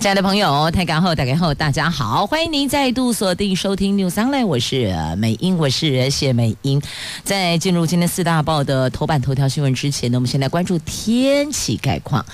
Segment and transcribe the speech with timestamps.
[0.00, 6.80] 亲爱的朋友，台港后打开后，大家好，欢迎您再度锁定收听 News Online，我是美英，我是谢美英。
[7.22, 12.24] 在进入今天四大报的头版头条新闻之前呢，我们先来关注天气概况。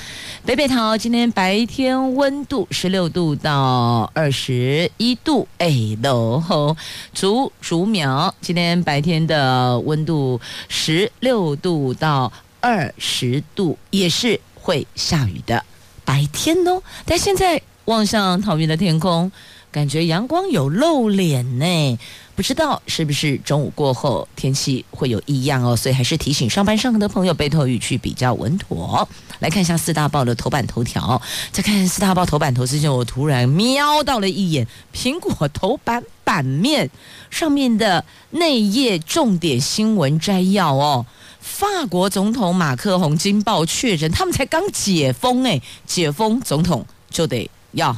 [0.44, 5.68] 北北桃今天白天温度十六度到二十一度，哎
[6.04, 6.76] 喽，
[7.12, 15.64] 竹竹苗今天白天的温度十六度到二十度，也是会下雨的。
[16.06, 19.30] 白天哦，但现在望向桃园的天空，
[19.70, 21.98] 感觉阳光有露脸呢。
[22.34, 29.08] 不知道是不是中午过后天气会有异样哦，所以还是提醒上班上课的朋友背头雨具比较稳妥。
[29.38, 36.90] 来看一下四大报的头版头条，在看四大报头版头之前，我突然瞄到了一眼苹果头版版面
[37.30, 41.06] 上面的内页重点新闻摘要哦。
[41.46, 47.96] 法国总统马克宏惊报确认，他们才刚解封诶，解封总统就得要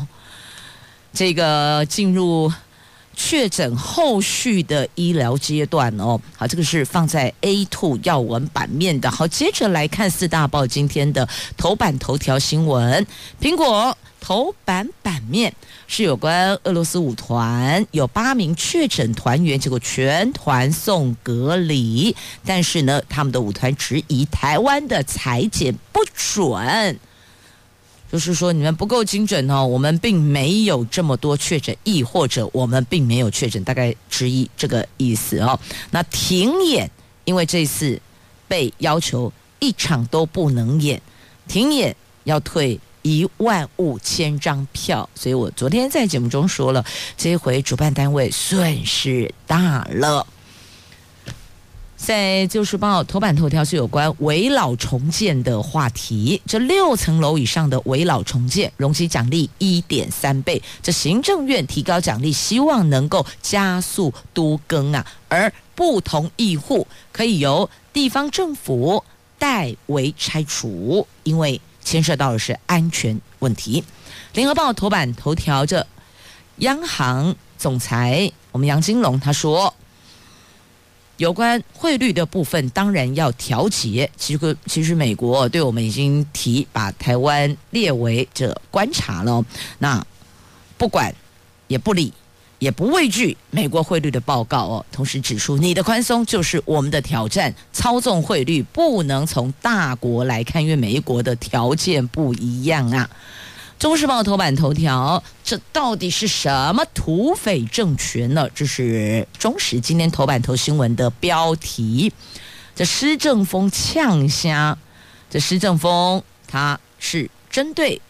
[1.14, 2.52] 这个进入
[3.18, 6.18] 确诊后续的医疗阶段哦。
[6.36, 9.10] 好，这个是放在 A two 要闻版面的。
[9.10, 13.04] 好，接着来看四大报今天的头版头条新闻，
[13.40, 13.98] 苹果。
[14.20, 15.54] 头版版面
[15.86, 22.14] 是有关俄罗斯舞团有八名确诊团员，结果全团送隔离。
[22.44, 26.98] 但是呢，他们的舞团质疑台湾的裁剪不准，
[28.10, 35.58] 就是说你们不够精准哦，我们并没有这么多确诊，亦或者我们并没有确诊，大概之一这个意思哦。
[35.90, 36.90] 那停演，
[37.24, 38.00] 因为这次
[38.46, 41.00] 被要求一场都不能演，
[41.46, 42.80] 停演要退。
[43.02, 46.84] 一万五千张票，所以我昨天在节目中说了，
[47.16, 50.26] 这回主办单位损失大了。
[51.98, 60.62] 在《旧时报》头版头条是有关围老重建的话题，这六层楼以上的围老重建，容积奖励一点三倍。
[60.80, 69.04] 这行政院提高奖励，希望能够加速都更啊，而不同意户可以由地方政府
[69.38, 71.60] 代为拆除，因为。
[71.84, 73.82] 牵涉到的是安全问题。
[74.34, 75.86] 联合报头版头条，这
[76.58, 79.72] 央行总裁我们杨金龙他说，
[81.18, 84.10] 有关汇率的部分当然要调节。
[84.16, 89.44] 其实，其实美国对我们已经提把台湾列为这观察了。
[89.78, 90.04] 那
[90.78, 91.14] 不管
[91.68, 92.12] 也不理。
[92.60, 103.08] 也不畏惧美国汇率的报告哦，同时指出你的宽松就是我们的挑战，操纵汇率不能从大国来看，因为每一国的条件不一样啊。
[103.78, 108.48] 《中时报》头版头条，这到底是什么土匪政权呢？
[108.52, 112.12] 这是中时今天头版头新闻的标题。
[112.74, 114.76] 这施正风呛虾，
[115.30, 118.02] 这施正风他是针对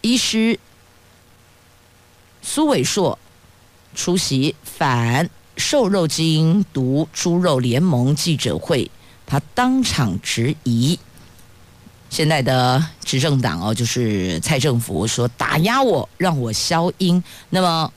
[0.00, 0.58] 医师
[2.40, 3.18] 苏伟硕。
[3.92, 8.88] 出席反瘦肉精毒猪肉联盟记者会，
[9.26, 10.98] 他当场质疑
[12.10, 17.90] 现在的执政党哦，就是蔡政府说打压我，让我消音，那么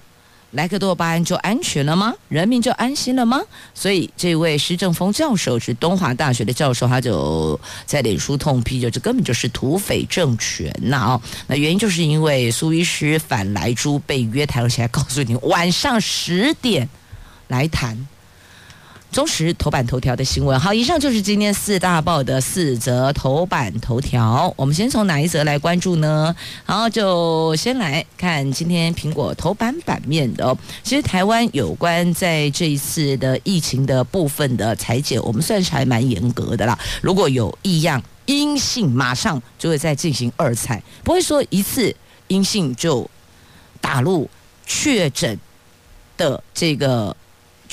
[0.52, 2.14] 莱克多巴胺就安全了吗？
[2.30, 3.42] 人民就安心了吗？
[3.74, 11.14] 所以这位施正丰教授是东华大学的教授，他就在脸书痛批，就这根本就是土匪政权呐！
[11.14, 16.88] 哦，那原因就是因为苏医师反莱猪被约谈，而且还告诉你晚上十点
[17.48, 18.08] 来谈。
[19.14, 24.52] 中时头版头条的新闻，好，以上就是今天四大报的四则头版头条。
[24.58, 26.36] 我们先从哪一则来关注呢？
[26.66, 30.58] 好，就先来看今天苹果头版版面的。
[30.82, 36.78] 其实台湾有关在这一次的疫情的部分的裁剪，我们算是还蛮严格的啦。
[37.00, 41.96] 如果有异样阴性，马上就会再进行二采，不会说一次
[42.30, 43.08] 阴性就
[43.80, 44.28] 打入
[44.66, 45.40] 确诊
[46.18, 47.16] 的这个。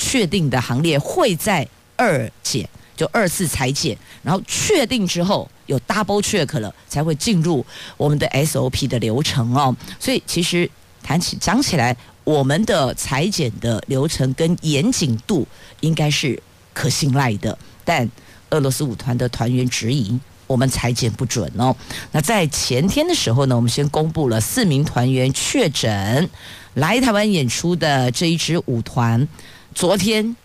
[0.01, 2.67] 确定的行列会在二检，
[2.97, 7.63] 就二次裁检，然后确定之后有 double check 了，才会进入
[7.97, 9.75] 我们的 SOP 的流程哦。
[9.99, 10.67] 所以其实
[11.03, 15.47] 谈起讲起来，我们的裁剪的流程跟严谨度
[15.81, 16.41] 应该是
[16.73, 17.55] 可信赖的。
[17.85, 18.09] 但
[18.49, 21.75] 俄罗斯舞团的团员质疑我们裁剪不准哦。
[22.11, 26.29] 那在前天的时候呢，我们先公布了四名团员确诊
[26.73, 29.27] 来台湾演出的这一支舞团。
[29.73, 30.35] 昨天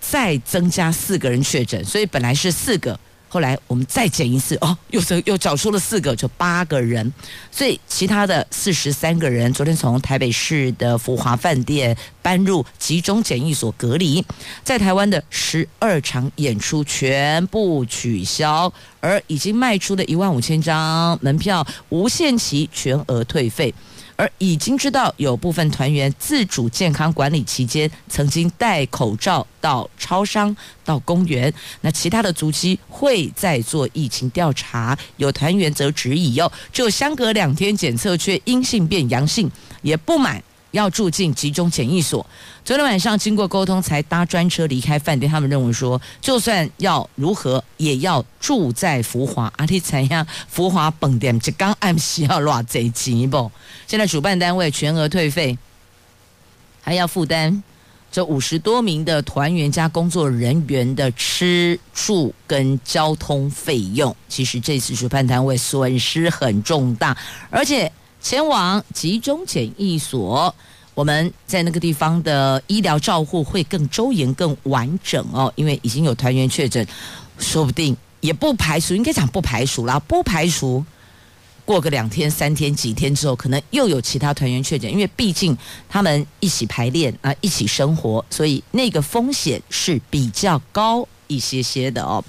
[0.00, 2.98] 再增加四个人确诊，所以本来是四个，
[3.28, 7.10] 后来我们再减一次，哦，又又找出了四个，就八个人。
[7.50, 14.24] 所以其他的四十三个人，昨天从台北市的福华饭店搬入集中检疫所隔离。
[14.62, 23.72] 在台湾的十二场演出全部取消，而已经卖出的一万五千张门票无限期全额退费。
[24.16, 34.96] 而已经知道有部分团员自主健康管理期间曾经戴口罩到超商、到公园，那其他的足迹会再做疫情调查。
[35.16, 39.50] 有团员则质疑哟，就相隔两天检测却阴性变阳性，
[39.82, 40.42] 也不满。
[40.74, 42.26] 要住进集中检疫所。
[42.64, 45.30] 昨天晚上经过沟通，才搭专车离开饭店。
[45.30, 49.52] 他们认为说，就算要如何，也要住在福华。
[49.56, 50.26] 阿里怎样？
[50.48, 53.50] 福华饭店就刚按需要偌济钱不？
[53.86, 55.56] 现在主办单位全额退费，
[56.82, 57.62] 还要负担
[58.10, 64.14] 这五十多名的团员加工作人员的吃住跟交通费用。
[64.28, 67.16] 其实这次主办单位损失很重大，
[67.48, 67.90] 而且。
[68.24, 70.52] 前往集中检疫所，
[70.94, 75.52] 我们在那个地方的医疗照护会更周延、更完整哦。
[75.56, 76.84] 因为已经有团员确诊，
[77.38, 80.82] 说不定也不排除，应该讲不排除啦，不排除
[81.66, 84.90] 过个两天、三天、几天之后，可能又有其他团员确诊。
[84.90, 85.54] 因为毕竟
[85.86, 91.06] 他们一起排练啊，一起生活，所以那个风险是比较高。
[91.26, 92.22] 一些些的哦，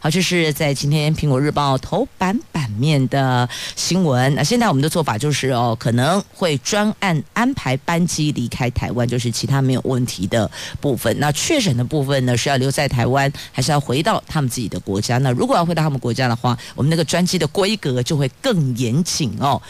[0.00, 4.34] 好，这是在今天《苹果日报》头版版面的新闻。
[4.34, 10.50] 那现在我们的做法就是哦，可能会专案安排班机离开台湾，就是其他没有问题的
[10.80, 11.14] 部分。
[11.18, 15.18] 那确诊的部分呢，是要留在台湾，还是要回到他们自己的国家？
[15.18, 19.60] 那如果要回到他们国家的话，我们那个专机的规格就会更严谨哦。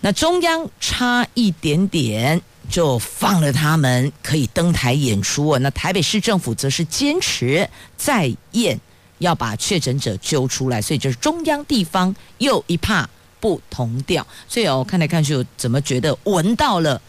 [0.00, 2.40] 那中央差一点点。
[2.68, 8.78] 就放了他们可以登台演出，那台北市政府则是坚持再验，
[9.18, 13.08] 要把确诊者揪出来，所以就是中央地方又一怕
[13.40, 14.26] 不同调。
[14.48, 17.00] 所以哦，看来看去，我怎么觉得闻到了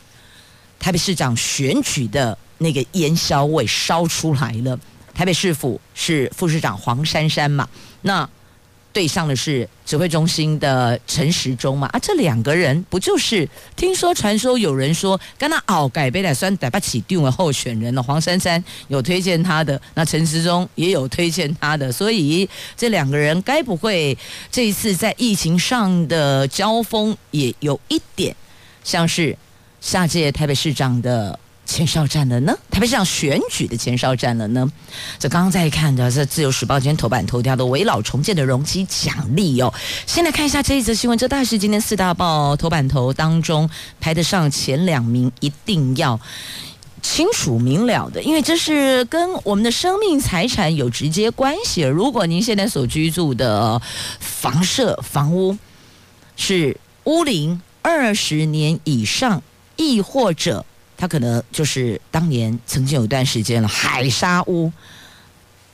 [0.80, 4.80] 台北市长选举的那个烟硝味烧出来了？
[5.14, 7.68] 台北市府是副市长黄珊珊嘛？
[8.02, 8.30] 那。
[8.98, 11.88] 对上的是指挥中心的陈时中嘛？
[11.94, 18.02] 啊，这两个人不就是听说传说有人说跟他熬改杯来算逮不起定为候选人了？
[18.02, 24.18] 黄珊珊有推荐他的，那陈时中也有推荐他的，所以这两个人该不会
[24.52, 28.36] 这一次在疫情上的交锋也有一点
[28.84, 29.38] 像是
[29.80, 31.40] 下届台北市长的？
[31.68, 32.58] 前哨站了呢？
[32.72, 34.72] 台北市长选举的前哨站了呢？
[35.20, 39.72] 这刚刚在看的是《自由时报》今天头版头条的危老重建的容积奖励哦。
[40.06, 43.70] 先来看一下这一则新闻，这大概是今天四大报头版头当中
[44.00, 46.20] 排得上前两名，一定要
[47.02, 51.82] 清楚明了的，因为这是跟我们的生命财产有直接关系。
[51.82, 53.80] 如果您现在所居住的
[54.20, 55.58] 房舍房屋
[56.38, 59.44] 是屋龄二十年以上，
[59.76, 60.66] 亦或者
[60.98, 64.72] 他可能就是当年曾经有一段时间了海沙屋，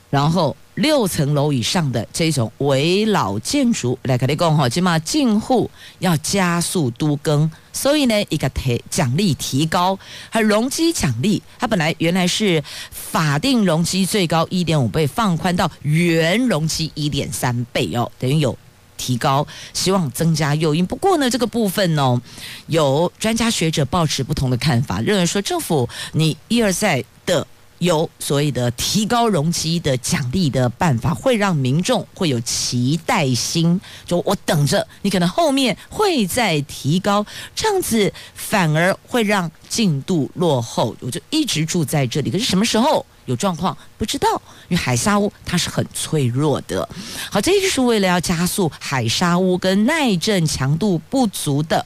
[0.09, 9.97] 然后六层楼以上的这种危老建筑来跟你讲哈，起码进户要加速都更，所以呢一个提奖励提高，
[10.31, 12.61] 它容积奖励，它本来原来是
[12.91, 18.57] 法定容积最高一点五倍，放宽到原容积一点三倍哦，等于有。
[18.97, 20.85] 提高，希望增加诱因。
[20.85, 22.21] 不过呢，这个部分呢，
[22.67, 27.45] 有专家学者抱持不同的看法，认为说政府你一而再的
[27.79, 40.95] 有所谓的提高容积的奖励的办法，会让民众会有期待心，就我等着你可能后面会再提高，这样子反而会让进度落后。
[41.01, 43.05] 我就一直住在这里，可是什么时候？
[43.25, 44.27] 有状况不知道，
[44.67, 46.87] 因为海沙屋它是很脆弱的。
[47.31, 51.85] 好，这就是为了要加速海沙屋跟耐震强度不足的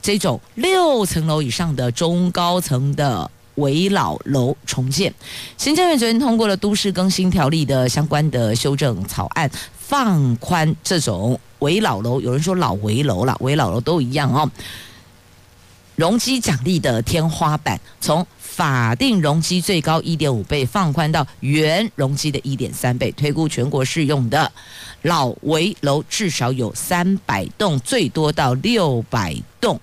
[0.00, 5.12] 这种六层楼以上的中高层的危老楼重建。
[5.56, 14.48] 行政院昨天通过了都市更新条例的相关的修正草案，放宽这种危老楼，有人说老危楼了，危老楼都一样哦。
[15.96, 24.50] 容积奖励的天花板从法定容积最高一点五倍放宽到原容积的一点三倍，推估全国适用的
[25.02, 29.78] 老危楼至少有三百栋，最多到六百栋。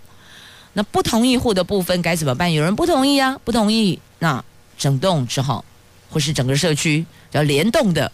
[0.74, 2.52] 那不同意户的部分该怎么办？
[2.52, 4.44] 有人不同意啊，不同意，那
[4.76, 5.64] 整栋只好
[6.10, 8.12] 或是整个社区要联动的、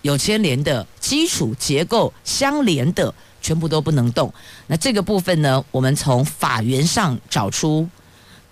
[0.00, 4.34] 有牵连的、基础结构相连的，全部都不能动。
[4.66, 7.88] 那这个部分呢，我们从法源上找出。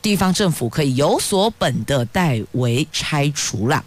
[0.03, 3.85] 地方政府可以有所本的代为拆除了。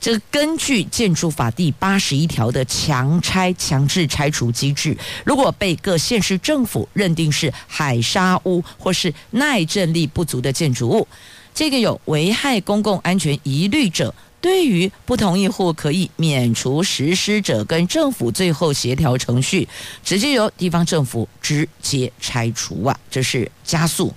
[0.00, 11.08] 这根据建筑法第八十一条的强拆强制拆除机制，如果被各县市政府认定是海砂屋或是耐震力不足的建筑物，
[11.54, 19.66] 这个有危害公共安全疑虑者，对于不同意户可以免除实施者跟政府最后协调程序，
[20.04, 24.12] 直接由地方政府直接拆除啊，这是加速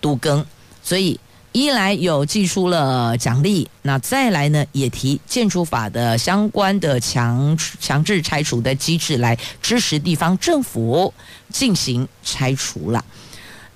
[0.00, 0.44] 都更。
[0.82, 1.18] 所以，
[1.52, 11.12] 一来有寄出了奖励，那再来呢，也提建筑法的相关的强强制拆除的机制来支持地方政府
[11.50, 13.04] 进行拆除了。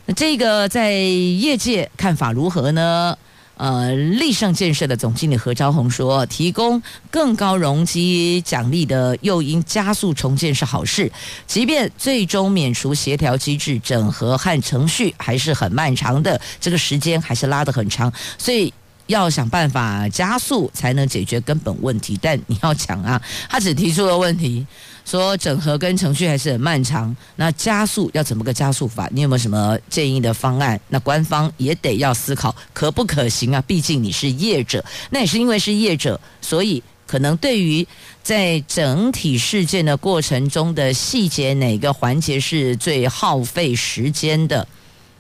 [0.07, 3.17] 那这个在业界看法如何呢？
[3.57, 11.11] 呃，立盛建设的总经理何昭宏说，提供更高容积奖励的诱因，加速重建是好事。
[11.47, 18.73] 即便最终免除协调机制整合和程序还是很漫长的，这个时间还是拉得很长，所以
[19.07, 22.19] 要想办法加速才能解决根本问题。
[22.21, 24.67] 但你要讲啊，他只提出了问题。
[25.07, 29.09] 说整合跟程序还是很漫长，那加速要怎么个加速法？
[29.13, 30.79] 你有没有什么建议的方案？
[30.89, 33.63] 那官方也得要思考可不可行啊？
[33.67, 37.87] 毕竟你是业者，那也是因为是业者，所以可能对于
[38.25, 44.67] 在整体事件的过程中的细节，哪个环节是最耗费时间的？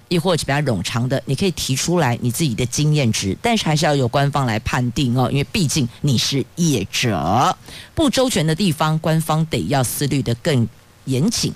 [0.08, 7.56] 亦或者比较冗长的，你可以提出来你自己的经验值，但是还是要由官方来判定哦，因为毕竟你是业者，
[7.94, 10.68] 不周全的地方，官方得要思虑得更
[11.06, 11.52] 严谨。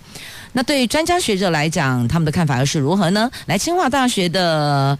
[0.52, 3.30] 那对专家学者来讲，他们的看法又是如何呢？
[3.46, 4.98] 来，清华大学的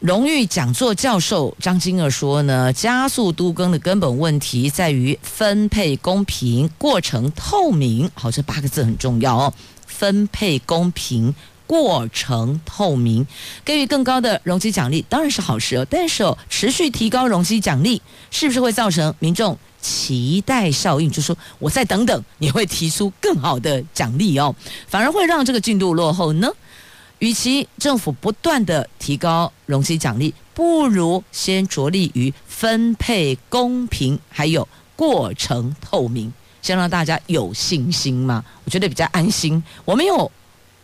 [0.00, 8.10] 荣誉讲座教授张金鶚说呢，加速都更的根本问题在于分配公平、过程透明。
[8.14, 9.52] 好，这八个字很重要哦，
[9.86, 11.34] 分配公平。
[11.66, 13.26] 过程透明，
[13.64, 15.86] 给予更高的容积奖励当然是好事哦。
[15.88, 21.10] 但是哦，持续提高容积奖励，是不是会造成民众期待效应？
[21.10, 24.54] 就说我再等等，你会提出更好的奖励哦，
[24.86, 26.48] 反而会让这个进度落后呢？
[27.20, 36.30] 与其政府不断的提高容积奖励，不如先着力于分配公平，还有过程透明，
[36.60, 38.44] 先让大家有信心嘛。
[38.64, 39.62] 我觉得比较安心。
[39.86, 40.30] 我没有。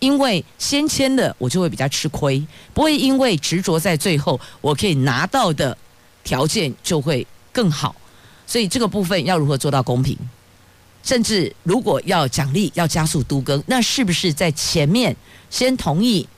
[0.00, 5.76] 因为先签的我就会比较吃亏，不会因为执着在最后，我可以拿到的
[6.24, 7.94] 条件就会更好。
[8.46, 10.18] 所以这个部分要如何做到公平？
[11.02, 15.16] 甚至如果要奖励、要加速都更，那是不是在前面
[15.48, 16.28] 先同意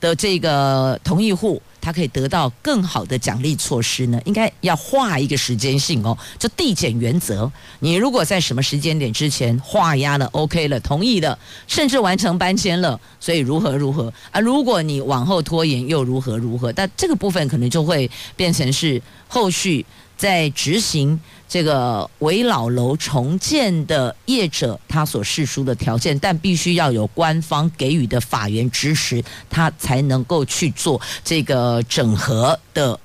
[0.00, 1.60] 的这个同意户？
[1.80, 4.20] 他可以得到更好的奖励措施呢？
[4.26, 7.50] 应该要画一个时间性哦，就递减原则。
[7.78, 14.40] 你如果在什么时间点之前画押了、OK 了、同意了，甚至完成搬迁了，所以如何如何啊？
[14.40, 16.70] 如果你往后拖延又如何如何？
[16.72, 19.86] 但这个部分可能就会变成是后续
[20.18, 21.18] 在执行。
[21.48, 33.00] 这个危老楼重建的业者，他所释出的条件，但必须要有官方给予的法源支持，他才能够去做这个整合的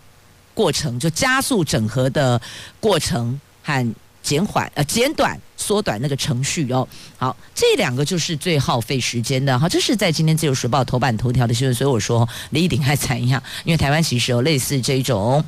[0.53, 2.41] 过程，就加速整合的
[2.81, 6.85] 过程和减缓呃减短缩短那个程序哦。
[7.17, 9.57] 好，这两个就是最耗费时间的。
[9.57, 15.41] 好，这是在今天自由时报头版头条的新闻，所以我说李鼎还惨一样，因为台湾其实有类似这种。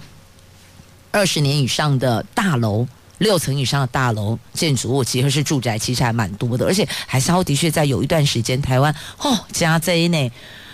[1.16, 2.86] 二十年以上的大楼，
[3.20, 6.66] 六层以上的大楼建筑物，其实是住宅，其实还蛮多的。
[6.66, 10.30] 而且海沙的确在有一段时间，台湾哦加贼呢，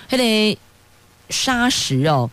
[0.10, 0.58] 还得
[1.30, 2.28] 砂石哦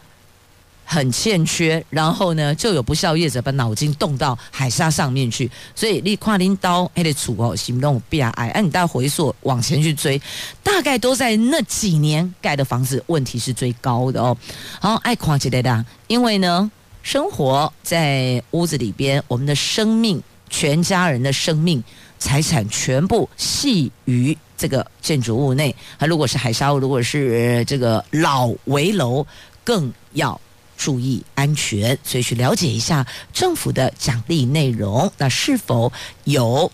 [0.87, 10.19] 很欠缺，然后呢就有不肖业者把脑筋动到海沙上面去，所以你跨拎刀还得出哦行动比较矮，哎你大回溯往前去追，
[10.62, 14.35] 大概都在那几年盖的房子问题是最高的哦。
[14.81, 16.71] 好，爱跨起来的，因为呢。
[17.02, 21.83] 生活在屋子里边，我们的生命，全家人的生命、
[22.19, 25.75] 财产全部系于这个建筑物内。
[25.99, 29.26] 啊如果是海沙屋，如果是这个老危楼，
[29.64, 30.38] 更要
[30.76, 31.99] 注意安全。
[32.05, 35.90] 所以去了解一下政府的奖励内容，那是否
[36.25, 36.71] 有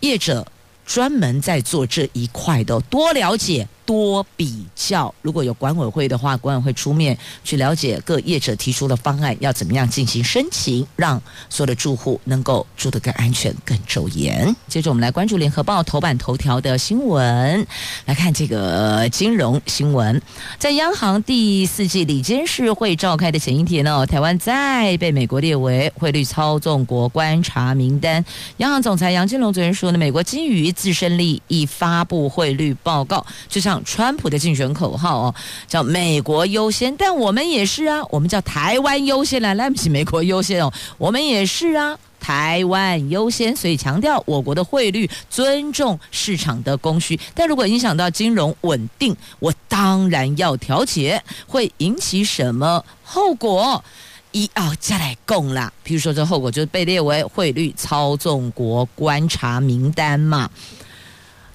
[0.00, 0.46] 业者
[0.86, 2.78] 专门在做这一块的？
[2.82, 3.66] 多了解。
[3.86, 14.56] 多比较，如果有管委会的话，管委会出面去了解各业者提出的方案要怎么样进行申请，让所有的住户能够住得更安全、更周延。
[14.68, 17.66] 接着我们来关注联合报头版头条的新闻，
[18.06, 20.20] 来看这个金融新闻。
[20.58, 28.24] 在央行第四季里监事会召开的前一天呢，台湾再被美国列为汇率操纵国观察名单。
[28.56, 33.73] 央行总裁杨金龙昨天说呢，美国基于自身利益发布汇率报告，就像。
[33.84, 35.34] 川普的竞选口号哦，
[35.66, 41.98] 叫“美国优先”，但我们也是啊，我们叫“台湾优先”来，来不起美国优先哦，我们也是啊。
[42.20, 47.20] 台湾优先，所以强调我国的汇率尊重市场的供需。
[47.34, 53.84] 但如果影响到金融稳定，我当然要调节，会引起什么后果？
[54.32, 55.70] 一奥再来供啦。
[55.86, 60.50] 譬如说，这后果就是被列为汇率操纵国观察名单嘛。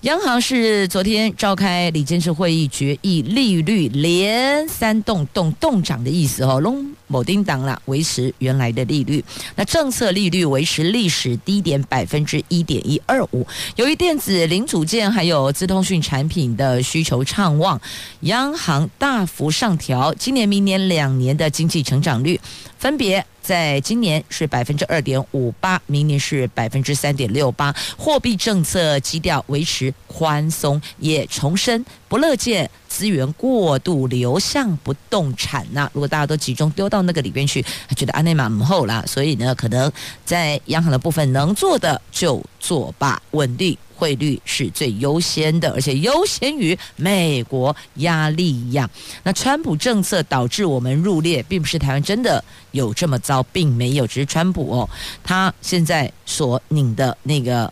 [0.04, 9.22] 央行是昨天召开理监事会议决议，利率连三动动动涨的意思哦，隆某丁当啦，维持原来的利率。
[9.56, 13.46] 那政策利率维持历史低点百分之一点一二五。
[13.76, 17.82] 由于电子零组件还有资通讯产品的需求畅旺，
[18.22, 22.40] 央行大幅上调今年、明年两年的经济成长率，
[22.78, 23.26] 分别。
[23.42, 27.74] 在今年是百分之二点五八，明年是百分之三点六八。
[27.98, 35.92] 货币政策基调维持宽松，也重申不乐见资源过度流向不动产呐、啊。
[35.94, 37.64] 如果大家都集中丢到那个里边去，
[37.96, 39.90] 觉得安内玛唔后啦，所以呢，可能
[40.26, 43.78] 在央行的部分能做的就做吧，稳定。
[43.96, 48.90] 汇率是最优先的，而且优先于美国压力一样。
[49.24, 54.90] 那川普政策导致我们入列，并不是台湾真的有这么糟，并没有，只是川普哦，
[55.22, 57.70] 他现在所拧的那个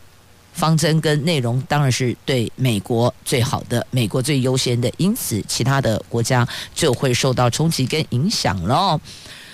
[0.58, 6.46] 方针跟内容，当然是对美国最好的，美国最优先的，因此其他的国家
[6.76, 9.00] 就会受到冲击跟影响咯。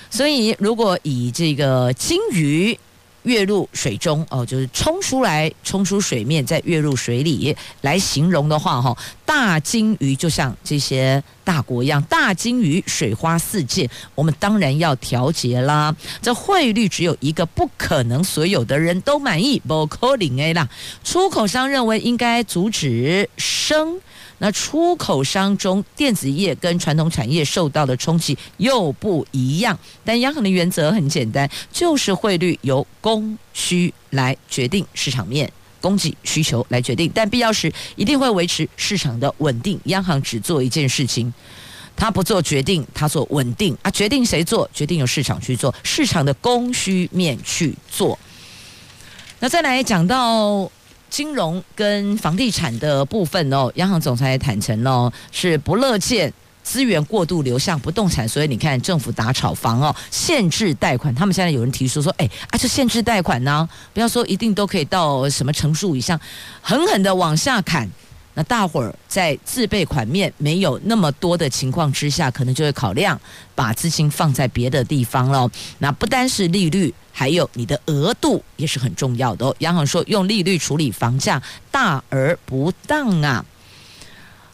[0.10, 2.80] 所以，如果以这个金鱼。
[3.24, 15.96] 跃入水中哦，就是冲出来，冲出水面，再跃入水里来形容的话，哈，大鲸鱼就像这些大国一样，大鲸鱼水花四溅，我们当然要调节啦。
[16.22, 20.70] 这汇率只有一个，不可能所有的人都满意，不可能 A 啦。
[21.03, 24.00] 出口商认为应该阻止升。
[24.44, 29.80] 那出口商中，电子业跟传统产业受到的冲击又不一样。
[30.04, 37.10] 但央行的原则很简单，就是汇率由供需来决定，市场面供给需求来决定。
[37.16, 39.80] 但必要时一定会维持市场的稳定。
[39.86, 41.34] 央行只做一件事情，
[41.96, 43.89] 他不做决定，他做稳定啊。
[43.91, 48.20] 决定谁做，决定由市场去做，市场的供需面去做。
[49.39, 50.70] 那再来讲到。
[51.13, 61.13] 金融跟房地产的部分哦，央行总裁坦承哦，是不乐见资源过度流向不动产，所以你看政府打炒房哦，限制贷款。
[61.13, 66.19] 他们现在有人提出说，哎，啊，就限制贷款呢，不要说一定都可以到什么成数以上，
[66.63, 67.88] 狠狠的往下砍。
[68.34, 73.21] 那大伙儿在自备款面没有那么多的情况之下，可能就会考量
[73.54, 75.47] 把资金放在别的地方喽。
[75.78, 76.91] 那不单是利率。
[77.13, 79.56] 还有你的额度也是很重要的哦。
[79.60, 83.45] 央行说用利率处理房价大而不当啊。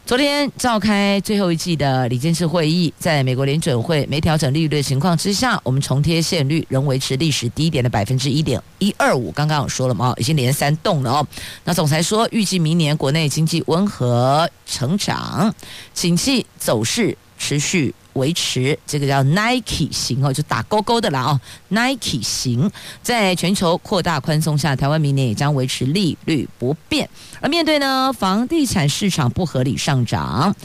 [0.06, 9.32] 昨天召开最后一季的理监事会议，在美国联准会没调整利率的情况之下，我们重贴现率仍维持历史低点的百分之一点一二五。
[9.32, 11.28] 刚刚我说了嘛，已经连三动了哦。
[11.64, 15.54] 那总裁说，预计明年国内经济温和成长，
[15.94, 17.94] 景气走势持续。
[18.14, 22.70] 维持这个叫 Nike 型哦，就打勾勾的啦哦，Nike 型，
[23.02, 27.10] 在全球扩大宽松下，台湾明年也将维持利率不变。
[27.40, 30.56] 而面对呢，房地产市场不合理上涨。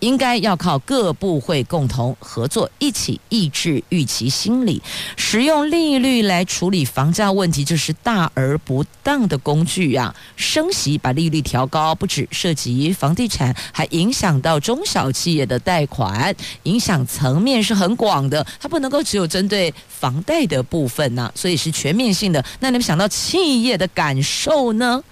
[0.00, 4.82] 应该要靠各部会共同合作，一起抑制预期心理。
[5.16, 10.16] 使用利率来处理房价问题，就是大而不当的工具呀、啊。
[10.36, 16.34] 升息把利率调高，不只涉及房地产，还影响到中小企业的贷款，
[16.64, 18.46] 影响层面是很广的。
[18.58, 22.44] 它不能够只有针对房贷的部分呐、啊，所以是全面性的。
[22.60, 25.02] 那你们想到企业的感受呢？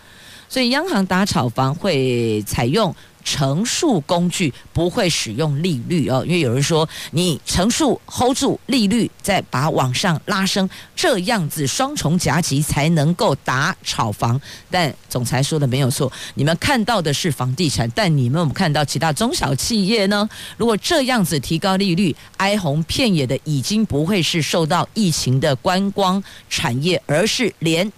[0.49, 2.95] 所以央行打炒房会采用。
[3.31, 14.41] 乘数工具不会使用利率哦，因为有人说你乘数 hold 住利率，再把往上拉升，这样子双重夹击才能够打炒房。
[14.71, 20.27] 但总裁说的没有错，你们看到的是房地产，但你们有没有看到其他中小企业呢？
[20.57, 27.93] 如果这样子提高利率，哀鸿遍野的已经不会是受到疫情的观光产业，而是连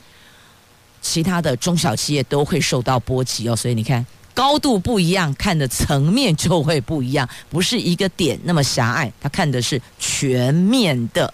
[1.01, 3.55] 其他的中小企业都会受到波及哦。
[3.55, 4.05] 所以你看。
[4.35, 11.33] 高度不一样，看的层面就会不一样，不是一个点那么狭隘，他看的是全面的。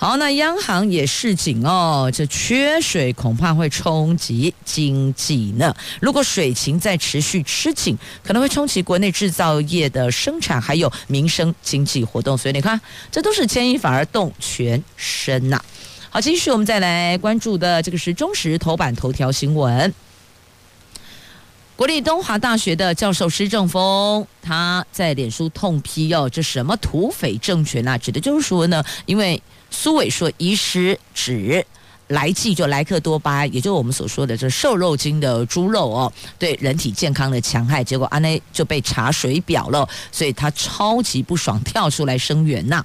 [0.00, 5.74] 好，那央行也示警哦，这缺水恐怕会冲击经济呢。
[6.00, 12.38] 如果水情再持续吃紧，可能会冲击国内制造业的生产，还有民生经济活动。
[12.38, 15.60] 所以你看，这都是牵一发而动全身呐、
[16.10, 19.92] 好，继续我们再来，我们再来关注的这个是中时头版头条新闻。
[21.78, 27.96] 国立东华大学的教授施正峰，他在脸书痛批哦，这什么土匪政权啊？
[27.96, 31.64] 指的就是说呢，因为苏伟说遗失指。
[32.08, 42.84] 来剂就莱克多巴，也就是我们所说的这瘦肉精的猪肉哦，对人体健康的戕害，结果安内就被查水表了，所以他超级不爽，跳出来声援呐。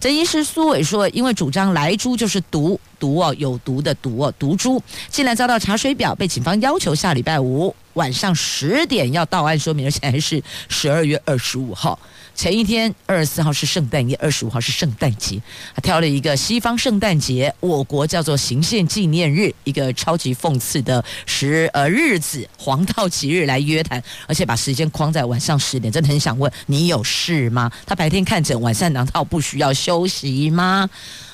[0.00, 11.98] 这医师苏伟说，因为主张莱猪就是毒毒哦，有毒的毒哦，毒猪，竟然遭到查水表，被警方要求下礼拜五晚上十点要到案说明，而且还是十二月二十五号。
[12.34, 15.40] 前一天二十四号是圣诞夜，二十五号是圣诞节，
[15.74, 27.70] 他挑了一个西方圣诞节，我国叫做行宪纪念日，一个超级讽刺的时呃日子，黄道吉日来约谈，而且把时间框在晚上十点，真的很想问你有事吗？
[27.86, 30.90] 他白天看诊，晚上难道不需要休息吗？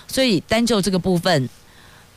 [0.07, 1.49] 所以单就这个部分，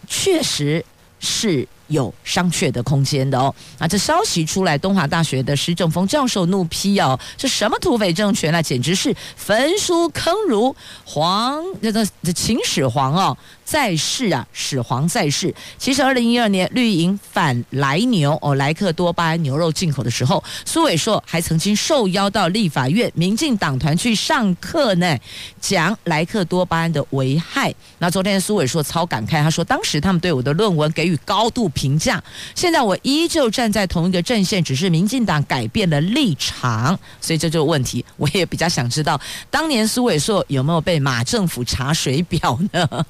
[0.07, 0.83] 确实
[1.19, 1.67] 是。
[1.87, 13.37] 有商榷的空间的哦，啊，这消息出来，东华大学的施正峰教授怒批哦，这什么土匪政权啊，简直是焚书坑儒，皇这个这秦始皇哦。
[13.65, 15.51] 在世啊，始皇在世。
[15.77, 25.17] 其实，二零一二年绿营反莱牛哦，莱克多巴胺牛肉进口的时候，苏伟硕还曾经受邀到立法院民进党团去上课呢，
[25.61, 27.73] 讲莱克多巴胺的危害。
[27.99, 32.23] 那昨天苏伟硕超感慨，他说：“当时他们对我的论文给予高度评价，
[32.55, 36.97] 现在我依旧站在同一个阵线，只是民进党改变了立场。
[37.21, 38.03] 所以这就问题。
[38.17, 43.05] 我也比较想知道，当年苏伟硕有没有被马政府查水表呢？”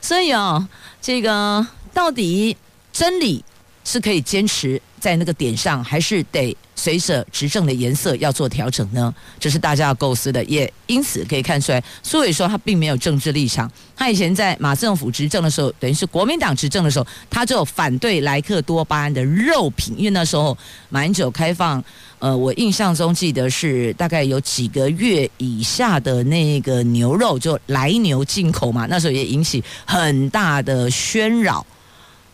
[0.00, 0.66] 所以哦，
[1.00, 2.56] 这个到底
[2.92, 3.44] 真理
[3.84, 9.12] 是可以坚持在那个点上，还是得随着执政的颜色要做调整呢？
[9.38, 10.42] 这是大家要构思的。
[10.44, 13.70] 也因此可以看出来，苏伟说他并没有政治立场。
[13.96, 20.56] 他以前在马政府执政的时候，等于是国民党执政的时候，他就反对莱克多巴胺的肉品，因为那时候
[20.88, 21.82] 马英九开放。
[22.18, 31.66] 呃，我印象中记得是大概有几个月以下的那个牛肉就来牛进口嘛，那时候也引起很大的喧扰。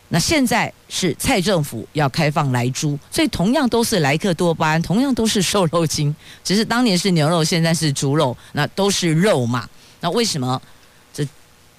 [0.08, 9.68] 那现在是蔡政府要开放来猪，所以同样都是莱克多巴胺，同样都是瘦肉精，只是当年是牛肉，现在是猪肉，那都是肉嘛。
[10.00, 10.60] 那为什么
[11.12, 11.26] 这？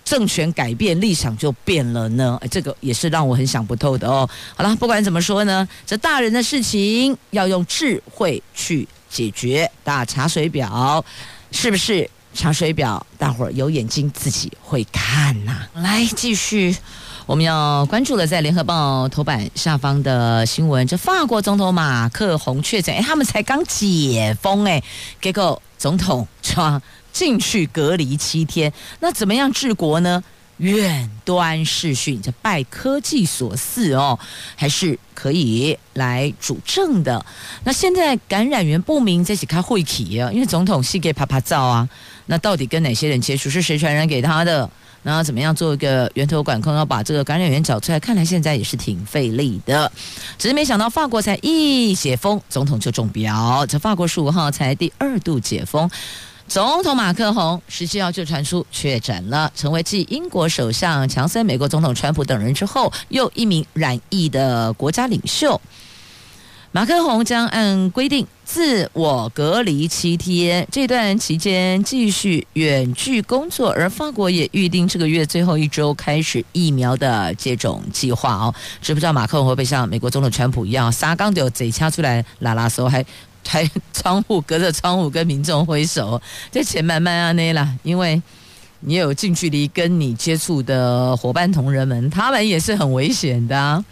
[0.05, 2.35] 政权改变，立场就变了呢？
[2.41, 4.27] 哎，这个也是让我很想不透的哦。
[4.55, 9.69] 好了，不管怎么说呢，这大人的事情要用智慧去解决。
[9.83, 11.05] 大查水表，
[11.51, 13.05] 是不是查水表？
[13.19, 16.75] 大伙儿有眼睛自己会看呐、来，继续，
[17.29, 24.81] 我们要关注的在联合报头版下方的新闻，这法国总统马克宏确诊，哎，他们才刚解封，哎，
[25.21, 26.81] 结果总统说。
[27.11, 30.23] 进去隔离七天，那怎么样治国呢？
[30.57, 34.17] 远端视讯，这拜科技所赐哦，
[34.55, 37.23] 还是可以来主政的。
[37.63, 41.87] 那现在感染源不明，这起开会议啊，因为总统是给啪啪照啊。
[42.27, 43.51] 那到底跟哪些人接触？
[43.51, 44.67] 是谁传染给他的？
[45.03, 47.99] 那怎么样做一个源头管控，要把这个感染源找出来？
[47.99, 49.91] 看来现在也是挺费力的。
[50.37, 53.65] 只是没想到法国才一解封，总统就中标。
[53.65, 55.89] 这法国十五号才第二度解封。
[56.47, 65.61] 总统马克宏十七号就传出确诊了，成为继英国首相强森、美国总统川普等人之后，又一名染疫的国家领袖。
[66.71, 73.71] 马克宏将按规定自我隔离七天，这段期间继续远距工作。
[73.71, 78.53] 而法国也预定这个月最后一周开始疫苗的接种计划哦。
[78.81, 83.03] 知不知道马克宏会不会像美国总统川普一样，撒刚就贼掐出来拉拉手还？
[83.47, 88.21] 还窗户，隔着窗户跟民众挥手，这钱慢慢啊那啦，因为
[88.81, 93.83] 你有近距离跟你接触的伙伴同仁们，他们也是很危险的啊。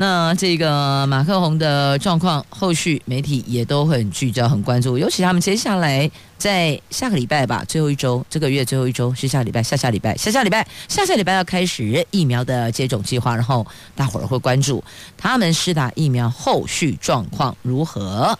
[0.00, 6.08] 那这个马克宏的状况，后续媒体也都很聚焦、很关注，尤其他们接下来
[6.38, 14.84] 在下个礼拜吧，最后一周，这个月最后一周是下礼拜、下下礼拜、下下礼拜、下下礼拜要开始疫苗的接种计划，然后大伙儿会关注
[15.16, 18.38] 他们施打疫苗后续状况如何。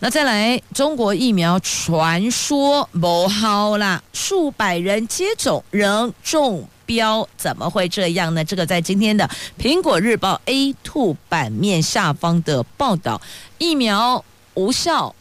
[0.00, 8.44] 那再来，中国疫苗传说不好啦，数百人接种仍中标，怎么会这样呢？
[8.44, 9.28] 这个在今天的
[9.62, 10.38] 《苹果日报》
[10.84, 13.20] A2 版面下方的报道，
[13.56, 14.22] 疫苗
[14.54, 15.14] 无效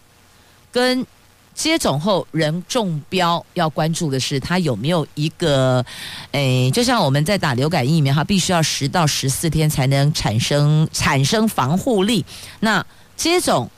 [0.69, 1.05] 跟
[1.55, 5.85] 接种后仍中标，要关注的是它有没有一个，
[6.31, 12.25] 诶，就像我们在打流感疫苗，它必须要十到十四天才能产生产生防护力，
[12.59, 13.69] 那接种。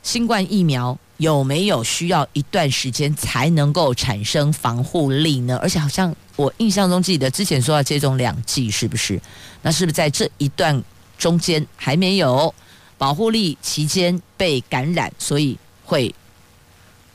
[0.00, 5.58] 新冠疫苗有没有需要一段时间才能够产生防护力呢？
[5.60, 9.20] 而且好像我印象中记得之前说要接种两剂，是不是？
[9.62, 10.80] 那是不是在这一段
[11.18, 12.54] 中间还没有
[12.96, 16.14] 保护力期间被感染，所以会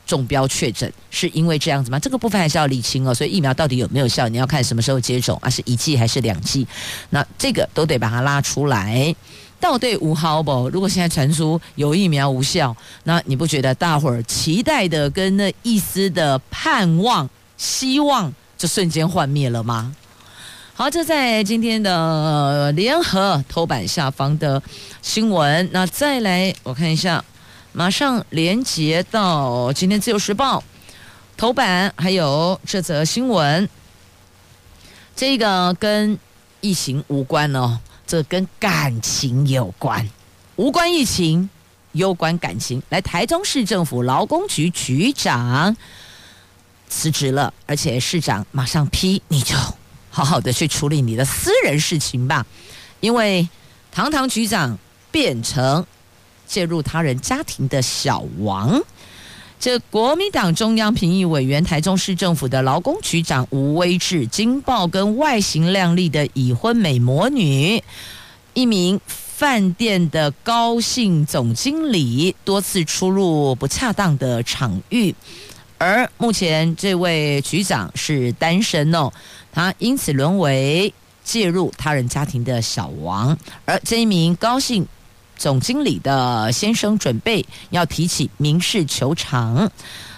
[0.06, 1.98] 中标确诊，是因为这样子吗？
[1.98, 3.14] 这个部分还是要理清哦。
[3.14, 5.48] 所以疫苗到底有没有效，你要看什么时候接种啊？
[5.48, 6.66] 是一剂还是两剂？
[7.08, 9.16] 那这个都得把它拉出来。
[9.64, 10.68] 到底无效不？
[10.68, 19.96] 如果现在传出有疫苗无效，那你不觉得大伙儿期待的跟那一丝的盼望、希望就瞬间幻灭了吗？
[20.74, 24.62] 好，这在今天的联合头版下方的
[25.00, 25.66] 新闻。
[25.72, 27.24] 那再来我看一下，
[27.72, 30.62] 马上连接到今天自由时报
[31.38, 33.66] 头版，还有这则新闻。
[35.16, 36.18] 这个跟
[36.60, 37.78] 疫情无关哦。
[38.06, 40.08] 这跟感情有关，
[40.56, 41.48] 无关疫情，
[41.92, 42.82] 有关感情。
[42.90, 45.76] 来，台中市政府劳工局局长
[46.88, 49.56] 辞职了，而且市长马上批，你就
[50.10, 52.46] 好好的去处理你的私人事情吧，
[53.00, 53.48] 因为
[53.90, 54.78] 堂堂局长
[55.10, 55.84] 变成
[56.46, 58.80] 介入他人家庭的小王。
[59.60, 67.82] 这国民党中央评议委员、台中市政府的劳工局长吴威志，惊爆跟外形靓丽的已婚美魔女，
[68.52, 75.14] 一名饭店的高姓总经理，多次出入不恰当的场域，
[75.78, 79.10] 而目前这位局长是单身哦，
[79.50, 80.92] 他因此沦为
[81.24, 84.86] 介入他人家庭的小王，而这一名高姓。
[85.36, 89.70] 总经理的先生准备要提起民事求偿。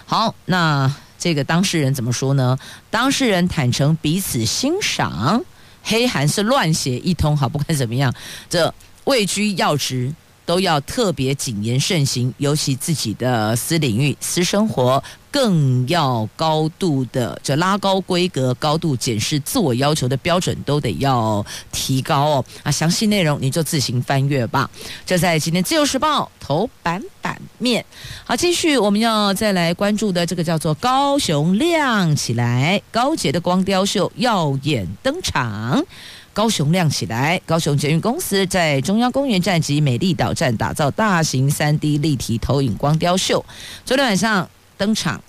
[0.05, 2.57] 好，那这个当事人怎么说呢？
[2.89, 5.43] 当事人坦诚彼此欣赏，
[5.83, 7.35] 黑函是乱写一通。
[7.35, 8.13] 好，不管怎么样，
[8.49, 8.73] 这
[9.05, 10.13] 位居要职。
[10.47, 15.03] 都要特别谨言慎行，尤其自己的私领域、私生活，
[15.37, 22.45] 更要高度的这拉高规格、高度检视自我要求的标准，都得要提高哦。
[22.63, 24.67] 啊，详细内容你就自行翻阅吧。
[25.05, 27.85] 这在今天《自由时报》头版版面。
[28.25, 35.85] 好，继续我们要再来关注的这个叫做高雄亮起来，高捷的光雕秀耀眼登场。
[36.33, 37.39] 高雄亮起来！
[37.45, 43.45] 高雄捷运公司在中央公园站及美丽岛站打造大型三 D 立体投影光雕秀，
[43.85, 45.21] 昨天晚上登场。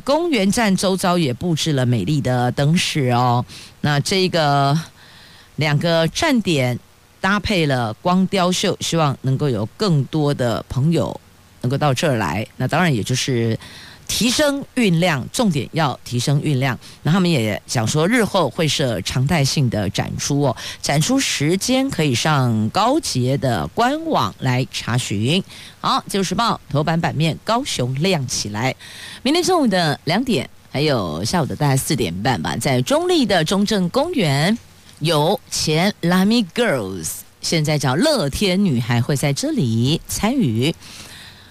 [0.00, 3.44] 公园站周遭也布置了美丽的灯饰哦。
[3.80, 4.78] 那这个
[5.56, 6.78] 两个站点
[7.20, 11.20] 搭配了光雕秀，希望能够有更多的朋友
[11.62, 12.46] 能够到这儿来。
[12.56, 13.58] 那当然也就是。
[14.08, 16.78] 提升运量，重点要提升运量。
[17.02, 25.42] 那他们也讲说，日后会设常态性的展出哦，展出时间可以上高捷的官网来查询。
[25.80, 28.74] 好，《自由时报》头版版面，高雄亮起来。
[29.22, 34.56] 明天中午的两点，还有下午的大概四点半吧，在中立的中正公园，
[35.00, 37.08] 有前 Lamy Girls，
[37.40, 40.74] 现在叫乐天女孩，会在这里参与。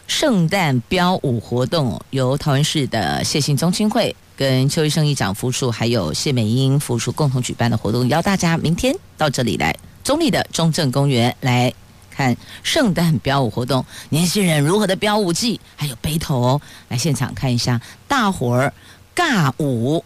[0.07, 11.73] 圣诞标舞活动由桃园市的谢姓宗亲会跟邱医生议长副处，还有谢美英副处共同举办的活动，邀大家明天到这里来，中坜的中正公园来
[12.11, 18.73] 看圣诞标舞活动，年轻人如何的标舞技，还有背头，来现场看一下大伙儿
[19.15, 20.03] 尬舞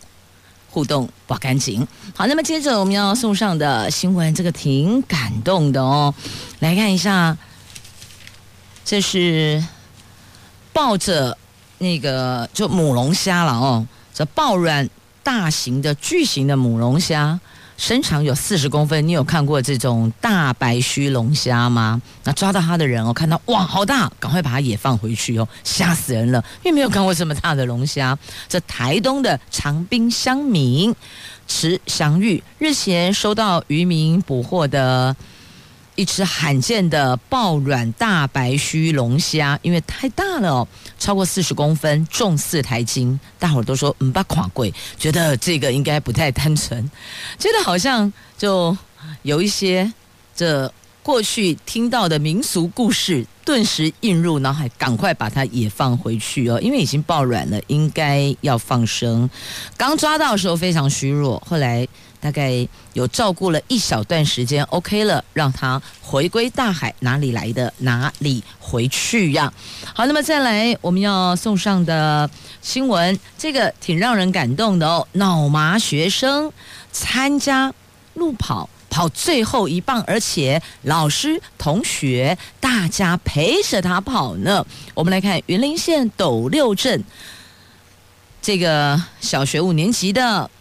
[0.69, 1.85] 互动，不干净。
[2.15, 6.13] 好，那么接着我们要送上的新闻，这个挺感动的哦，
[6.59, 7.37] 来看一下，
[8.85, 9.61] 这是。
[10.79, 11.37] 抱着
[11.79, 14.89] 那个就母龙虾了哦，这抱卵
[15.21, 17.37] 大型的巨型的母龙虾，
[17.75, 19.05] 身长有四十公分。
[19.05, 22.01] 你有看过这种大白须龙虾吗？
[22.23, 28.17] 那抓到它的人哦，看到哇，好大，赶快把它也放回去哦，吓死人了，因为没有看过这么大的龙虾。
[28.47, 30.95] 这台东的长滨乡民
[31.45, 35.13] 池祥玉日前收到渔民捕获的。
[35.99, 46.89] 一只罕见的抱卵大白须龙虾，因为太大了哦，超过四十公分，重四台斤，大伙都说嗯，把垮贵，觉得这个应该不太单纯，
[47.37, 48.77] 觉得好像就
[49.23, 49.91] 有一些
[50.33, 59.29] 这过去听到的民俗故事，顿时映入脑海，赶快把它也放回去哦，因为已经抱卵了，应该要放生。
[59.75, 61.85] 刚抓到的时候非常虚弱，后来。
[62.21, 69.53] 大概有照顾了一小段时间，OK 了，让他回归大海，哪里来的哪里回去呀？
[69.95, 72.29] 好，那么再来我们要送上的
[72.61, 75.07] 新闻，这个挺让人感动的哦。
[75.13, 76.51] 脑麻学生
[76.91, 77.73] 参加
[78.15, 84.65] 路跑，跑最后一棒，而且老师、同学大家陪着他跑呢。
[84.93, 87.01] 我们来看云林县斗六镇
[88.41, 90.51] 这个小学五年级的。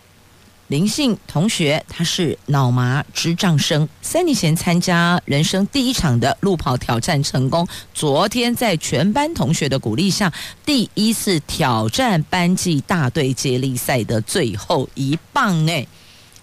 [0.68, 10.30] 林姓同学，他是脑麻智障生，三年前参加人生第一场的路跑挑战成功，昨天在全班同学的鼓励下，
[10.66, 15.66] 第一次挑战班级大队接力赛的最后一棒。
[15.66, 15.86] 哎，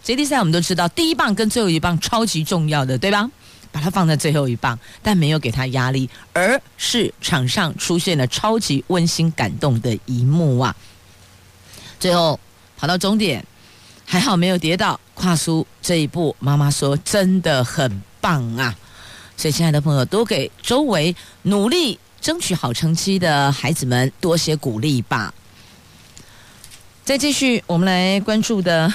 [0.02, 3.30] 接力赛我们都知道，第一棒跟最后一棒超级重要的，对吧？
[3.72, 10.76] 把它放在最后一棒，但没有给他压力，而是场上出现了超级温馨感动的一幕啊！
[12.00, 12.40] 最后
[12.76, 13.46] 跑到终点。
[14.06, 18.76] 还好没有跌倒，跨出这一步，妈妈说真的很棒啊！
[19.36, 25.34] 所以，亲爱的朋友，多给周围努力争取好成绩的孩子们多些鼓励吧。
[27.04, 28.94] 再继续，我们来关注的。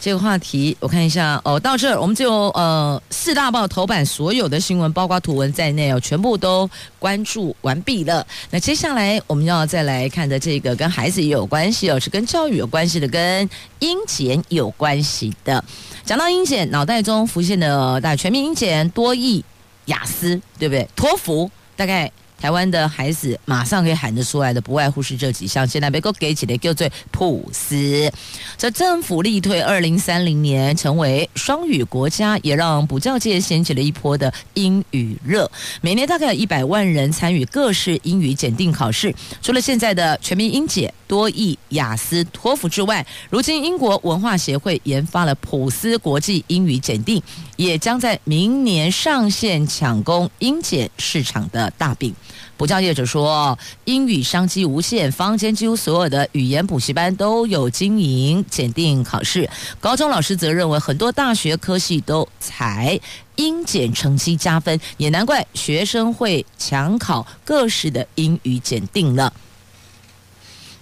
[0.00, 8.26] 这个话题我看一下哦，到这儿我们就呃四大报头版所有的新闻，包括图文在内哦，全部都关注完毕了。
[8.50, 13.48] 那接下来我们要再来看的这个跟孩子也有关系哦，是跟教育有关系的，跟
[13.80, 15.62] 英检有关系的。
[16.04, 19.44] 讲到英检，脑袋中浮现的大全民英检、多益、
[19.86, 20.88] 雅思，对不对？
[20.94, 22.10] 托福大概。
[22.40, 25.66] 台湾的孩子马上可以喊得出来的，不外乎是这几项。
[25.66, 28.10] 现在被给给起来叫做普斯。
[28.56, 35.50] 这政府力推二零三零年成为双语国家，也让补教界掀起了一波的英语热。
[35.80, 39.14] 每年大概有一百万人参与各式英语检定考试。
[39.42, 47.22] 除了现在的全民英检、多益、雅思、托福之外，如今英国文化协会研发了普斯国际英语检定，
[47.58, 52.14] 也将在明年上线抢攻英检市场的大饼。
[52.56, 59.50] 补教业者说，英语商机无限，坊间几乎所有的语言补习班都有经营检定考试。
[59.80, 63.00] 高中老师则认为，很多大学科系都采
[63.34, 69.32] 英检成绩加分，也难怪学生会抢考各式的英语检定了。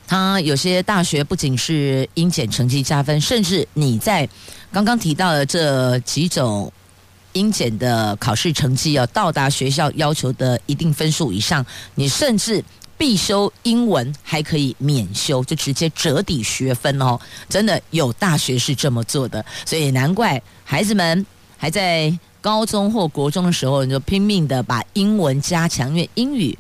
[0.07, 4.29] 他有些大学不仅是英检成绩加分，甚至你在
[4.73, 6.73] 刚刚提到的这几种。
[7.33, 11.63] 英检的考试成绩要到达学校要求的一定分数以上，
[11.95, 12.65] 你甚至
[12.97, 17.21] 必修英文还可以免修，就直接折抵学分哦。
[17.47, 21.27] 真的有大学是这么做的，所以难怪孩子们
[21.59, 26.57] 还在高中或国中的时候，你就拼命的把英文加强，因为英语。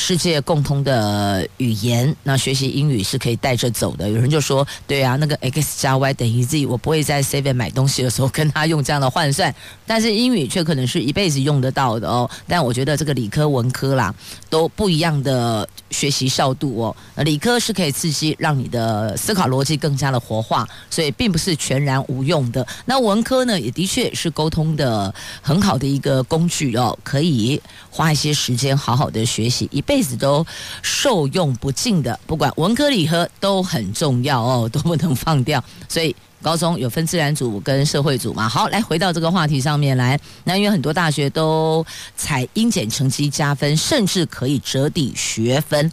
[0.00, 4.08] 世界共通的语言，那学习英语是可以带着走的。
[4.08, 9.54] 有人就说：“对啊，那个 x 加 y 等于 z，我不会在 seven 买东西的时候跟他用这样的换算，
[9.86, 14.12] 但是英语却可能是一辈子用得到的哦。”但我觉得这个理科、文科啦
[14.48, 16.96] 都不一样的学习效度哦。
[17.22, 22.66] 理科是可以刺激让你的思考逻辑更加的活化，所以并不是全然无用的。
[22.86, 27.60] 那文科呢，也的确是沟通的很好的一个工具哦，可以
[27.90, 29.84] 花一些时间好好的学习一。
[29.90, 30.46] 辈子都
[30.82, 35.62] 受用不尽的，不管文科理科都很重要哦， 都不能放掉。
[35.88, 38.48] 所以高中有分自然组跟社会组嘛。
[38.48, 40.16] 好，来回到这个话题上面来。
[40.44, 41.84] 那因为很多大学都
[42.16, 45.90] 采英检成绩加分，甚至可以折抵学分。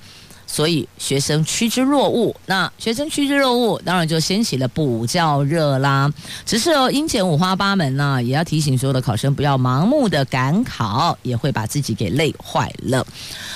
[0.47, 6.11] 所以学生趋之若鹜，那学生趋之若鹜，当然就掀起了补教热啦。
[6.45, 13.05] 只是哦，英检五花八门呢，也要提醒所有的考生不要盲目的赶考，也会把自己给累坏了。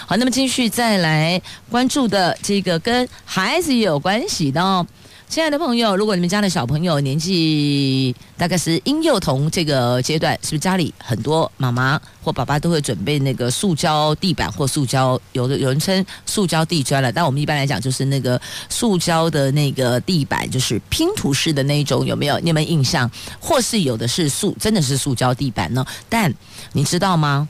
[0.06, 4.86] 好，那么继续再来关注的这个跟孩子也有关系的哦。
[5.32, 22.38] 亲爱的朋友，如果你们家的小朋友年纪大概是婴幼童这个阶段，是不是家里很多妈妈或爸爸都会准备那个塑胶地板或塑胶，有的有人称塑胶地砖了，但我们一般来讲就是那个塑胶的那个地板，就是拼图式的那一种，有没有？
[22.40, 23.10] 你有没有印象？
[23.40, 25.86] 或是有的是塑，真的是塑胶地板呢？
[26.10, 26.34] 但
[26.74, 27.48] 你知道吗？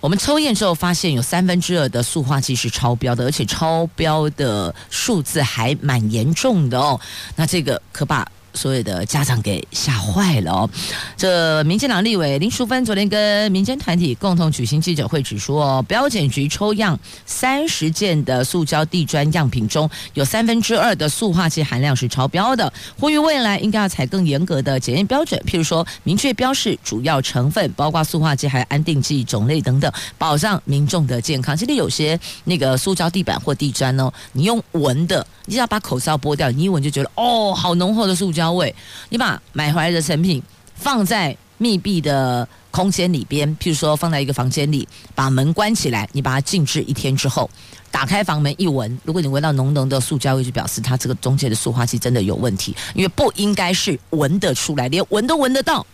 [0.00, 7.00] 我们抽验之后发现，有三分之二的塑化剂是超标的，而且超标的数字还蛮严重的哦。
[7.36, 8.26] 那这个可把。
[8.54, 10.70] 所有的家长给吓坏了哦！
[11.16, 31.56] 这民进党立委林淑芬昨天跟民间团体共同举行记者会，指出哦，标检局抽样三十件的塑胶地砖样品中，有三分之二的塑化剂含量是超标的，呼吁未来应该要采更严格的检验标准，譬如说明确标示主要成分，包括塑化剂还有安定剂种类等等，保障民众的健康。
[31.56, 38.37] 这里有些那个塑胶地板或地砖哦，你用闻的，你只要把口罩剥掉，你一闻就觉得哦，好浓厚的塑胶。
[38.38, 38.72] 胶味，
[39.08, 40.40] 你把买回来的成品
[40.76, 47.50] 放在密闭的空间里边，譬如说放在一个房间里，把门关起来，你把它静置一天之后，
[47.90, 55.84] 打开房门一闻，如果你闻到浓浓的塑胶味，就表示它这个中间的塑化剂真的有问题，因为不应该是闻得出来，连闻都闻得到，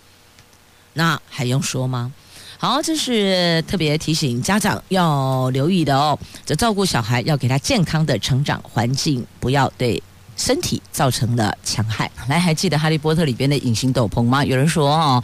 [0.92, 2.12] 那还用说吗？
[2.59, 10.03] 好，这是特别提醒家长要留意的哦，这照顾小孩要给他健康的成长环境，不要对。
[10.37, 12.11] 身体造成了戕害。
[12.28, 14.45] 来，还记得《哈利波特》里边的隐形斗篷吗？
[14.45, 15.22] 有人说哦，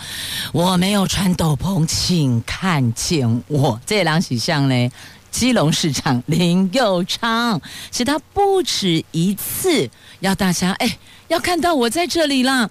[0.53, 3.81] 我没有穿斗篷，请看见我。
[3.87, 4.91] 这两起像呢？
[5.31, 7.61] 基隆市长林佑昌，
[7.93, 9.89] 是他不止一次
[10.19, 10.99] 要大家哎，
[11.29, 12.69] 要看到我在这里啦。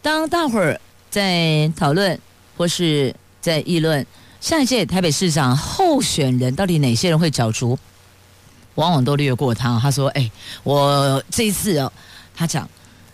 [0.00, 2.16] 当大伙儿在讨论
[2.56, 4.06] 或是在议论
[4.40, 7.76] 下一届台北市长候选人到底哪些人会角逐，
[8.78, 9.78] 往往都略过他。
[9.80, 10.30] 他说：“哎，
[10.62, 11.92] 我这一次哦，
[12.34, 12.68] 他讲。”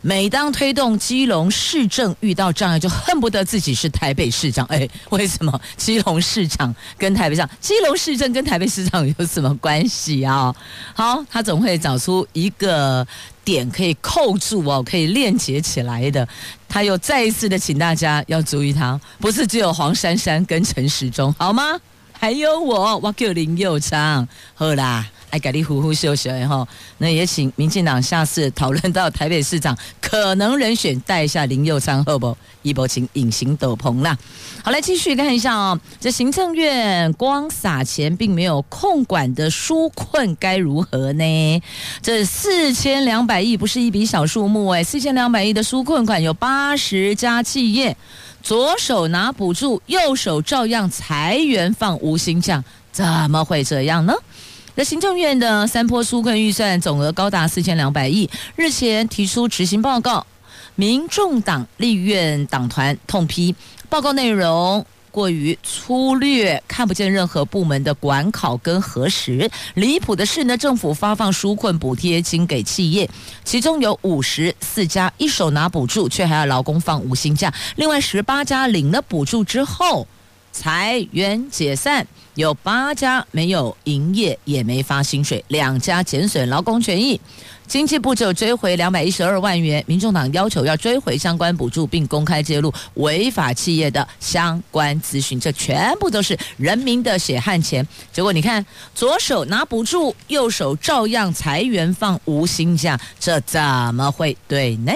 [0.06, 4.66] 每当推动基隆市政遇到障碍，就恨不得自己是台北市长。
[4.66, 7.48] 哎，为什么基隆市长跟台北市长？
[7.58, 10.54] 基隆市政跟台北市长有什么关系啊？
[10.94, 13.06] 好，他总会找出一个
[13.42, 16.28] 点可以扣住哦，可以链接起来的。
[16.68, 21.80] 他又再一次的请大家要注意他，不是只有黄珊珊跟陈时中，好吗？
[22.12, 25.06] 还有我，我叫林佑昌，好啦。
[25.34, 26.64] 来给你呼呼秀秀哈，
[26.98, 32.36] 那也请民进党下次讨论到台北市长可能人选，带一下林右昌好不？
[32.62, 34.16] 一波请隐形斗篷啦。
[34.62, 41.62] 好，来继续看一下哦，这行政院光撒钱并没有控管的纾困该如何呢？
[42.00, 47.96] 这四千两百亿不是一笔小数目哎，四千两百亿的纾困款有八十家企业，
[48.40, 52.62] 左手拿补助，右手照样裁员放无薪假，
[52.92, 54.14] 怎么会这样呢？
[54.76, 60.26] 那行政院的三波纾困预算总额高达四千两百亿，日前提出执行报告，
[60.74, 63.54] 民众党立院党团痛批
[63.88, 69.48] 报告内容过于粗略，看不见任何部门的管考跟核实。
[69.74, 73.08] 离谱的是呢，政府发放纾困补贴金给企业，
[73.44, 80.08] 其中有五十四家一手拿补助，却还要劳工放无薪假；另外十八家领了补助之后
[80.50, 82.08] 裁员解散。
[82.34, 87.20] 有八家没有营业，也没发薪水，两家减损劳工权益。
[87.66, 95.40] 经济部就追回两百一十二万元，民众党要求要追回相关补助，并公开揭露违法企业的相关资讯。
[95.40, 97.86] 这全部都是人民的血汗钱。
[98.12, 98.64] 结果你看，
[98.94, 103.60] 左手拿补助，右手照样裁员放无薪假，这怎
[103.94, 104.92] 么会对呢？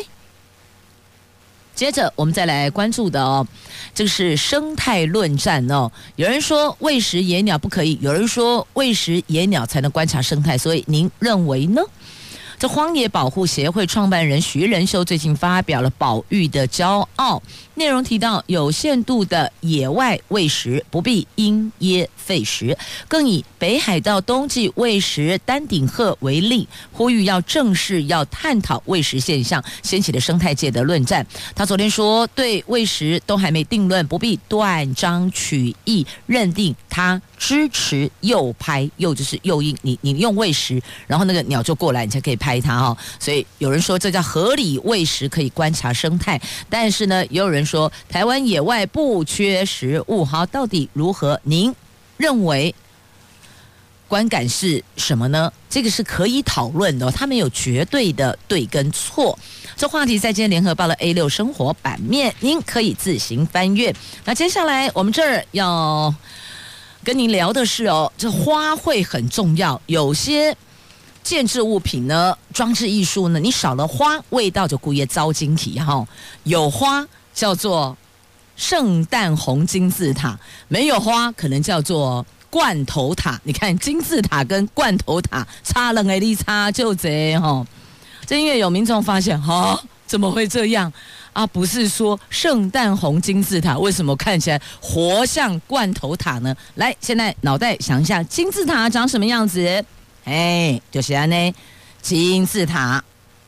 [1.78, 3.46] 接着我们再来关注的哦，
[3.94, 5.88] 这个是生态论战哦。
[6.16, 11.80] 有人说喂食野鸟不可以，有人说喂食野鸟才能观察生态，所以您认为呢？
[12.58, 17.36] 这荒野保护协会创办人徐仁修最近发表了《保育的骄傲》，
[17.78, 22.76] 内容提到有限度的野外喂食不必因噎废食，
[23.08, 31.26] 更以北海道冬季喂食丹顶鹤为例，呼吁要正式、要探讨喂食现象，掀起了生态界的论战。
[31.54, 42.58] 他昨天说，对喂食都还没定论，不必断章取义认定他支持诱拍，诱就是诱因，你你用喂食，然后那个鸟就过来，你才可以拍。
[42.60, 46.40] 它哦，所以有人说这叫合理喂食，可以观察生态。
[46.68, 51.38] 但是呢，也有人说台湾野外不缺食物，好，到底如何？
[51.44, 51.74] 您
[52.16, 52.74] 认为
[54.08, 55.52] 观感是什么呢？
[55.68, 59.38] 这个是可以讨论的，它没有绝对的对跟错。
[59.76, 63.94] 这话题在今天联合报的 A 六生活版面，您可以自行翻阅。
[64.24, 66.12] 那接下来我们这儿要
[67.04, 70.56] 跟您聊的是哦，这花卉很重要，有些。
[71.24, 76.06] 建置物品呢，装置艺术呢，你少了花，味道就故意糟晶体哈。
[76.44, 77.06] 有花
[77.38, 77.96] 叫做
[78.56, 80.36] 圣诞红金字塔，
[80.66, 83.40] 没有花可能叫做罐头塔。
[83.44, 87.64] 你看金字塔跟罐头塔差了哎，你差就这哈。
[88.26, 90.92] 这因为有民众发现哈，怎么会这样
[91.32, 91.46] 啊？
[91.46, 96.52] 不是说圣诞红金字塔为什么看起来活像罐头塔呢？
[96.74, 99.84] 来，现在脑袋想一下，金字塔长什么样子？
[100.24, 101.54] 哎，就是安呢，
[102.02, 103.04] 金字塔，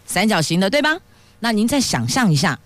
[0.06, 0.96] 三角形的，对吧？
[1.40, 2.56] 那您再想象一下，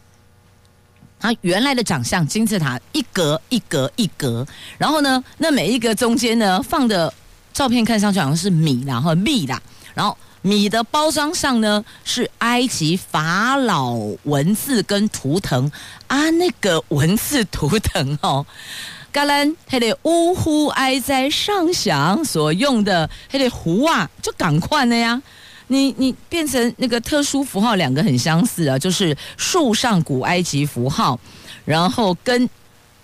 [1.25, 4.47] 它原来的长相，金字塔一格一格一格，
[4.77, 7.11] 然后呢，那每一格中间呢放的
[7.51, 9.59] 照片看上去好像是米，然后米啦，
[9.95, 13.95] 然后米的包装上呢是埃及法老
[14.25, 15.73] 文字跟图腾
[16.09, 18.45] 啊，那个文字图腾哦。
[19.11, 25.23] 橄榄，还得呜呼哀哉上响所用的，还得壶啊，就赶快的呀！
[25.69, 31.19] 你你变成那个特殊符号，两个很相似啊，就是树上古埃及符号，
[31.65, 32.49] 然后跟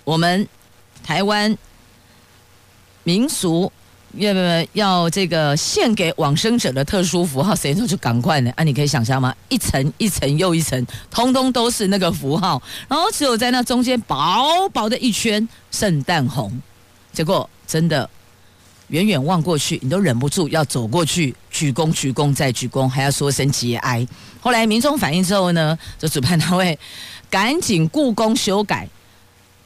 [0.05, 0.47] 我们
[1.03, 1.57] 台湾
[3.05, 3.73] 民俗。
[4.15, 4.41] 要不
[4.73, 7.55] 要这个献给往生者的特殊符号？
[7.55, 8.51] 谁说就赶快呢？
[8.57, 9.33] 啊，你可以想象吗？
[9.49, 16.61] 一层一层又一层，通通都是那个符号，然后只有在那中间薄薄的一圈圣诞红，
[17.13, 18.11] 结果真的
[18.91, 24.07] 远远望过去，你都忍不住要走过去鞠躬、鞠躬再鞠躬，还要说声节哀。
[24.41, 26.79] 后来民众反映之后呢，这主办单位
[27.31, 28.89] 赶紧故宫修改，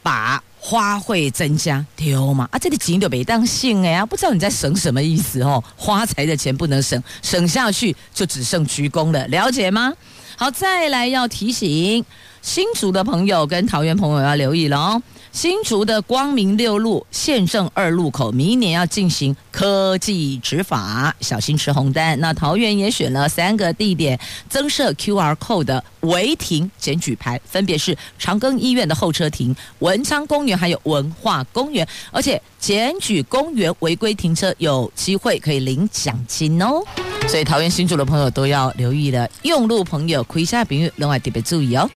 [0.03, 5.63] 把花卉增加丢嘛啊，这里钱就没当性哎啊，不知道你在省什么意思哦？
[5.77, 9.93] 花材的钱不能省，省下去就只剩鞠躬了，了解吗？
[10.37, 12.05] 好，再来要提醒
[12.43, 15.03] 新竹的朋友跟桃园朋友要留意了哦。
[15.35, 22.19] 新竹的光明六路县政二路口，明年要进行科技执法，小心吃红单。
[22.21, 24.17] 那桃园也选了三个地点
[24.49, 31.85] 增设 QR code 的违停检举牌，分别是长庚医院的候车亭、文昌公园还有文化公园。
[32.13, 36.81] 而且检举公园违规停车，有机会可以领奖金哦。
[37.27, 41.91] 所以桃园新竹的朋友都要留意了，用路朋友、开车朋友另外特别注意哦。